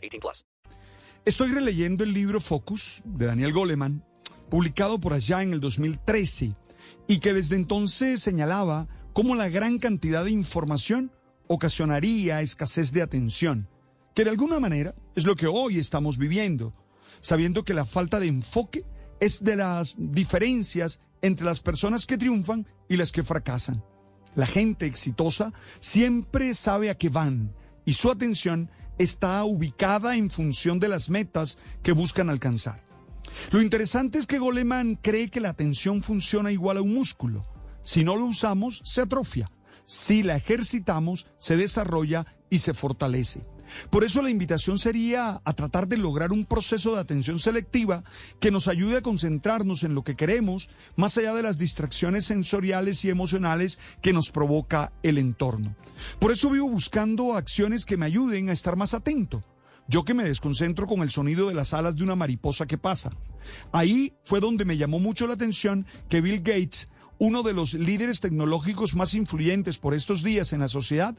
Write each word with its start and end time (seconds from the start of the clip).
18 0.00 0.20
plus. 0.20 0.44
Estoy 1.24 1.52
releyendo 1.52 2.02
el 2.04 2.12
libro 2.12 2.40
Focus 2.40 3.02
de 3.04 3.26
Daniel 3.26 3.52
Goleman, 3.52 4.04
publicado 4.48 4.98
por 4.98 5.12
allá 5.12 5.42
en 5.42 5.52
el 5.52 5.60
2013, 5.60 6.56
y 7.06 7.18
que 7.18 7.34
desde 7.34 7.56
entonces 7.56 8.22
señalaba 8.22 8.88
cómo 9.12 9.34
la 9.34 9.48
gran 9.48 9.78
cantidad 9.78 10.24
de 10.24 10.30
información 10.30 11.12
ocasionaría 11.46 12.40
escasez 12.40 12.92
de 12.92 13.02
atención, 13.02 13.68
que 14.14 14.24
de 14.24 14.30
alguna 14.30 14.60
manera 14.60 14.94
es 15.14 15.26
lo 15.26 15.36
que 15.36 15.46
hoy 15.46 15.78
estamos 15.78 16.16
viviendo, 16.16 16.74
sabiendo 17.20 17.64
que 17.64 17.74
la 17.74 17.84
falta 17.84 18.18
de 18.18 18.28
enfoque 18.28 18.84
es 19.20 19.44
de 19.44 19.56
las 19.56 19.94
diferencias 19.98 21.00
entre 21.22 21.44
las 21.44 21.60
personas 21.60 22.06
que 22.06 22.16
triunfan 22.16 22.66
y 22.88 22.96
las 22.96 23.12
que 23.12 23.24
fracasan. 23.24 23.84
La 24.34 24.46
gente 24.46 24.86
exitosa 24.86 25.52
siempre 25.80 26.54
sabe 26.54 26.88
a 26.88 26.96
qué 26.96 27.08
van 27.08 27.54
y 27.84 27.94
su 27.94 28.10
atención 28.10 28.70
está 29.00 29.42
ubicada 29.44 30.14
en 30.16 30.28
función 30.28 30.78
de 30.78 30.88
las 30.88 31.08
metas 31.08 31.56
que 31.82 31.92
buscan 31.92 32.28
alcanzar. 32.28 32.84
Lo 33.50 33.62
interesante 33.62 34.18
es 34.18 34.26
que 34.26 34.38
Goleman 34.38 34.96
cree 34.96 35.30
que 35.30 35.40
la 35.40 35.48
atención 35.48 36.02
funciona 36.02 36.52
igual 36.52 36.76
a 36.76 36.82
un 36.82 36.92
músculo. 36.92 37.46
Si 37.80 38.04
no 38.04 38.16
lo 38.16 38.26
usamos, 38.26 38.82
se 38.84 39.00
atrofia. 39.00 39.48
Si 39.86 40.22
la 40.22 40.36
ejercitamos, 40.36 41.26
se 41.38 41.56
desarrolla 41.56 42.26
y 42.50 42.58
se 42.58 42.74
fortalece. 42.74 43.46
Por 43.90 44.04
eso 44.04 44.22
la 44.22 44.30
invitación 44.30 44.78
sería 44.78 45.40
a 45.44 45.52
tratar 45.52 45.88
de 45.88 45.96
lograr 45.96 46.32
un 46.32 46.44
proceso 46.44 46.94
de 46.94 47.00
atención 47.00 47.38
selectiva 47.38 48.02
que 48.38 48.50
nos 48.50 48.68
ayude 48.68 48.98
a 48.98 49.02
concentrarnos 49.02 49.84
en 49.84 49.94
lo 49.94 50.04
que 50.04 50.16
queremos, 50.16 50.68
más 50.96 51.16
allá 51.18 51.34
de 51.34 51.42
las 51.42 51.58
distracciones 51.58 52.24
sensoriales 52.26 53.04
y 53.04 53.10
emocionales 53.10 53.78
que 54.00 54.12
nos 54.12 54.30
provoca 54.30 54.92
el 55.02 55.18
entorno. 55.18 55.74
Por 56.18 56.32
eso 56.32 56.50
vivo 56.50 56.68
buscando 56.68 57.34
acciones 57.34 57.84
que 57.84 57.96
me 57.96 58.06
ayuden 58.06 58.48
a 58.48 58.52
estar 58.52 58.76
más 58.76 58.94
atento. 58.94 59.44
Yo 59.88 60.04
que 60.04 60.14
me 60.14 60.24
desconcentro 60.24 60.86
con 60.86 61.00
el 61.00 61.10
sonido 61.10 61.48
de 61.48 61.54
las 61.54 61.74
alas 61.74 61.96
de 61.96 62.04
una 62.04 62.14
mariposa 62.14 62.66
que 62.66 62.78
pasa. 62.78 63.10
Ahí 63.72 64.14
fue 64.22 64.38
donde 64.38 64.64
me 64.64 64.76
llamó 64.76 65.00
mucho 65.00 65.26
la 65.26 65.34
atención 65.34 65.84
que 66.08 66.20
Bill 66.20 66.38
Gates 66.38 66.86
uno 67.20 67.42
de 67.42 67.52
los 67.52 67.74
líderes 67.74 68.20
tecnológicos 68.20 68.96
más 68.96 69.12
influyentes 69.12 69.76
por 69.76 69.92
estos 69.92 70.22
días 70.22 70.54
en 70.54 70.60
la 70.60 70.68
sociedad, 70.68 71.14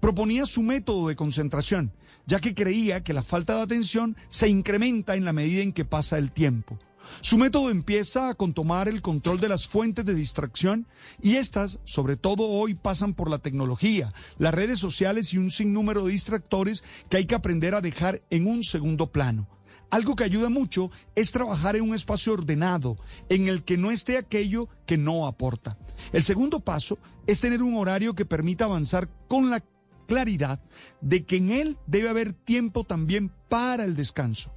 proponía 0.00 0.44
su 0.44 0.60
método 0.60 1.08
de 1.08 1.16
concentración, 1.16 1.92
ya 2.26 2.40
que 2.40 2.54
creía 2.54 3.02
que 3.02 3.14
la 3.14 3.22
falta 3.22 3.56
de 3.56 3.62
atención 3.62 4.18
se 4.28 4.48
incrementa 4.48 5.16
en 5.16 5.24
la 5.24 5.32
medida 5.32 5.62
en 5.62 5.72
que 5.72 5.86
pasa 5.86 6.18
el 6.18 6.30
tiempo. 6.30 6.78
Su 7.22 7.38
método 7.38 7.70
empieza 7.70 8.34
con 8.34 8.52
tomar 8.52 8.86
el 8.86 9.00
control 9.00 9.40
de 9.40 9.48
las 9.48 9.66
fuentes 9.66 10.04
de 10.04 10.14
distracción 10.14 10.86
y 11.22 11.36
estas, 11.36 11.80
sobre 11.84 12.16
todo 12.16 12.48
hoy, 12.48 12.74
pasan 12.74 13.14
por 13.14 13.30
la 13.30 13.38
tecnología, 13.38 14.12
las 14.36 14.52
redes 14.52 14.78
sociales 14.78 15.32
y 15.32 15.38
un 15.38 15.50
sinnúmero 15.50 16.04
de 16.04 16.12
distractores 16.12 16.84
que 17.08 17.16
hay 17.16 17.24
que 17.24 17.34
aprender 17.34 17.74
a 17.74 17.80
dejar 17.80 18.20
en 18.28 18.46
un 18.46 18.62
segundo 18.62 19.06
plano. 19.10 19.48
Algo 19.90 20.16
que 20.16 20.24
ayuda 20.24 20.48
mucho 20.48 20.90
es 21.14 21.30
trabajar 21.30 21.76
en 21.76 21.82
un 21.82 21.94
espacio 21.94 22.32
ordenado, 22.32 22.96
en 23.28 23.48
el 23.48 23.62
que 23.62 23.76
no 23.76 23.90
esté 23.90 24.18
aquello 24.18 24.68
que 24.86 24.96
no 24.96 25.26
aporta. 25.26 25.78
El 26.12 26.22
segundo 26.22 26.60
paso 26.60 26.98
es 27.26 27.40
tener 27.40 27.62
un 27.62 27.76
horario 27.76 28.14
que 28.14 28.24
permita 28.24 28.64
avanzar 28.64 29.08
con 29.28 29.50
la 29.50 29.62
claridad 30.06 30.60
de 31.00 31.24
que 31.24 31.36
en 31.36 31.50
él 31.50 31.78
debe 31.86 32.08
haber 32.08 32.32
tiempo 32.32 32.84
también 32.84 33.32
para 33.48 33.84
el 33.84 33.96
descanso. 33.96 34.52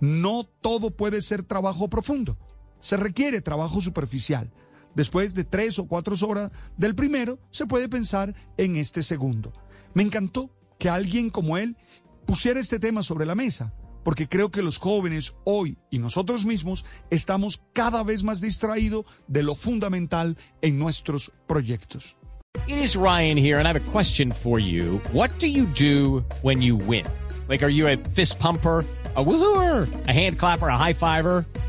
No 0.00 0.44
todo 0.44 0.90
puede 0.90 1.22
ser 1.22 1.42
trabajo 1.44 1.88
profundo. 1.88 2.36
Se 2.80 2.96
requiere 2.96 3.40
trabajo 3.40 3.80
superficial. 3.80 4.52
Después 4.94 5.34
de 5.34 5.44
tres 5.44 5.78
o 5.78 5.86
cuatro 5.86 6.14
horas 6.26 6.52
del 6.76 6.94
primero, 6.94 7.38
se 7.50 7.66
puede 7.66 7.88
pensar 7.88 8.34
en 8.56 8.76
este 8.76 9.02
segundo. 9.02 9.52
Me 9.92 10.02
encantó 10.02 10.50
que 10.78 10.88
alguien 10.88 11.30
como 11.30 11.56
él 11.58 11.76
pusiera 12.26 12.60
este 12.60 12.78
tema 12.78 13.02
sobre 13.02 13.26
la 13.26 13.34
mesa 13.34 13.72
porque 14.04 14.28
creo 14.28 14.50
que 14.50 14.62
los 14.62 14.78
jóvenes 14.78 15.34
hoy 15.44 15.76
y 15.90 15.98
nosotros 15.98 16.44
mismos 16.44 16.84
estamos 17.10 17.60
cada 17.72 18.04
vez 18.04 18.22
más 18.22 18.40
distraídos 18.40 19.04
de 19.26 19.42
lo 19.42 19.54
fundamental 19.54 20.36
en 20.62 20.78
nuestros 20.78 21.32
proyectos. 21.46 22.16
It 22.68 22.76
is 22.78 22.94
Ryan 22.94 23.36
here, 23.36 23.58
and 23.58 23.66
I 23.66 23.72
have 23.72 23.80
a 23.80 23.90
question 23.90 24.30
for 24.30 24.60
you. 24.60 25.00
What 25.12 25.30
do 25.40 25.48
you 25.48 25.66
do 25.66 26.24
when 26.42 26.62
you 26.62 26.76
win? 26.76 27.04
Like, 27.48 27.64
are 27.64 27.72
you 27.72 27.88
a 27.88 27.96
fist 27.96 28.38
pumper? 28.38 28.84
a 29.16 29.24
woohooer, 29.24 30.08
a 30.08 30.12
hand 30.12 30.38
clapper, 30.38 30.68
a 30.68 30.76
high 30.76 30.92
fiver. 30.92 31.44